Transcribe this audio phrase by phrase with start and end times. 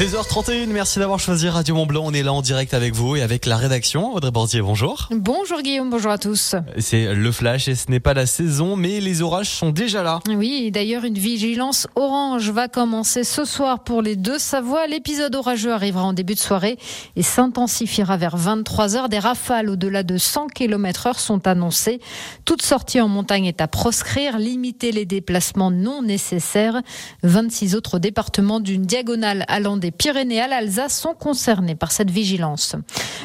[0.00, 2.04] 16h31, merci d'avoir choisi Radio Mont Blanc.
[2.06, 4.14] On est là en direct avec vous et avec la rédaction.
[4.14, 5.10] Audrey Bordier, bonjour.
[5.10, 6.54] Bonjour Guillaume, bonjour à tous.
[6.78, 10.20] C'est le flash et ce n'est pas la saison, mais les orages sont déjà là.
[10.26, 14.86] Oui, d'ailleurs, une vigilance orange va commencer ce soir pour les deux Savoie.
[14.86, 16.78] L'épisode orageux arrivera en début de soirée
[17.16, 19.10] et s'intensifiera vers 23 heures.
[19.10, 22.00] Des rafales au-delà de 100 km heure sont annoncées.
[22.46, 24.38] Toute sortie en montagne est à proscrire.
[24.38, 26.80] Limiter les déplacements non nécessaires.
[27.22, 32.76] 26 autres départements d'une diagonale allant des Pyrénées à l'Alsace sont concernés par cette vigilance.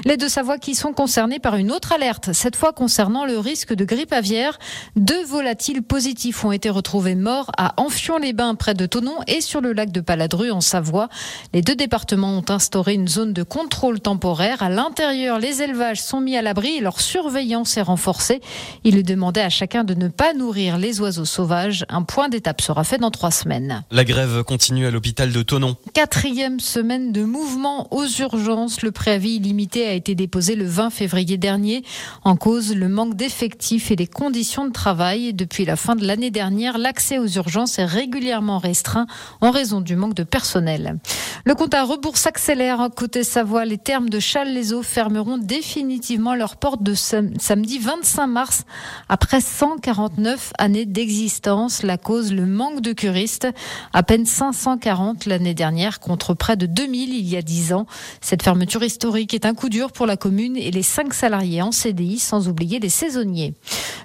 [0.04, 3.74] Les deux Savoie qui sont concernés par une autre alerte, cette fois concernant le risque
[3.74, 4.60] de grippe aviaire.
[4.96, 9.74] Deux volatiles positifs ont été retrouvés morts à Enfion-les-Bains près de Tonon et sur le
[9.74, 11.10] lac de Paladru en Savoie.
[11.54, 14.64] Les deux départements ont instauré une zone de contrôle temporaire.
[14.64, 18.42] À l'intérieur, les élevages sont mis à l'abri et leur surveillance est renforcée.
[18.84, 21.86] Il est demandé à chacun de ne pas nourrir les oiseaux sauvages.
[21.90, 23.84] Un point d'étape sera fait dans trois semaines.
[23.92, 25.76] La grève continue à l'hôpital de Tonon.
[25.94, 28.82] Quatrième semaine de mouvement aux urgences.
[28.82, 31.84] Le préavis illimité a été déposé le 20 février dernier.
[32.24, 35.34] En cause, le manque d'effectifs et les conditions de travail.
[35.34, 39.08] Depuis la fin de l'année dernière, l'accès aux urgences est régulièrement restreint
[39.42, 41.00] en raison du manque de personnel.
[41.46, 42.90] Le compte à rebours s'accélère.
[42.96, 48.64] Côté Savoie, les termes de Châles-les-Eaux fermeront définitivement leurs portes de samedi 25 mars
[49.10, 51.84] après 149 années d'existence.
[51.84, 53.48] La cause, le manque de curistes.
[53.94, 57.86] À peine 540 l'année dernière contre près de 2000 il y a 10 ans.
[58.22, 61.72] Cette fermeture historique est un coup dur pour la commune et les 5 salariés en
[61.72, 63.54] CDI, sans oublier les saisonniers.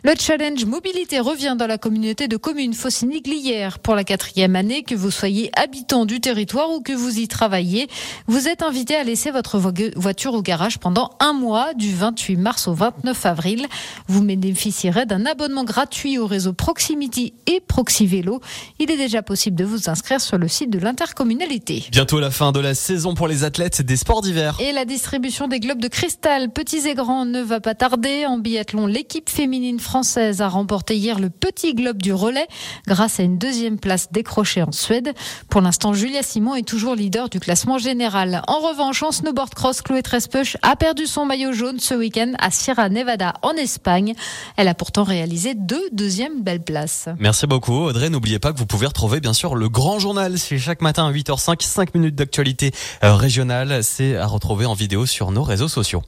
[0.02, 4.82] Le challenge mobilité revient dans la communauté de communes Faucigny-Glières pour la quatrième année.
[4.82, 7.86] Que vous soyez habitant du territoire ou que vous y travaillez,
[8.26, 12.66] vous êtes invité à laisser votre voiture au garage pendant un mois du 28 mars
[12.66, 13.66] au 29 avril.
[14.08, 18.40] Vous bénéficierez d'un abonnement gratuit au réseau Proximity et Proxyvélo.
[18.78, 21.84] Il est déjà possible de vous inscrire sur le site de l'intercommunalité.
[21.92, 24.56] Bientôt la fin de la saison pour les athlètes des sports d'hiver.
[24.60, 28.24] Et la distribution des globes de cristal, petits et grands, ne va pas tarder.
[28.24, 32.46] En biathlon, l'équipe féminine française a remporté hier le petit globe du relais
[32.86, 35.12] grâce à une deuxième place décrochée en Suède.
[35.48, 38.42] Pour l'instant, Julia Simon est toujours leader du classement général.
[38.46, 42.50] En revanche, en snowboard cross, Chloé Trespech a perdu son maillot jaune ce week-end à
[42.50, 44.14] Sierra Nevada en Espagne.
[44.56, 47.08] Elle a pourtant réalisé deux deuxièmes belles places.
[47.18, 48.10] Merci beaucoup Audrey.
[48.10, 50.38] N'oubliez pas que vous pouvez retrouver bien sûr le grand journal.
[50.38, 52.72] C'est chaque matin à 8h05, 5 minutes d'actualité
[53.02, 53.82] euh, régionale.
[53.82, 56.02] C'est à retrouver en vidéo sur nos réseaux sociaux.